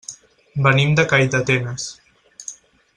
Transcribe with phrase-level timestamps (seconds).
[0.67, 1.87] Venim de Calldetenes.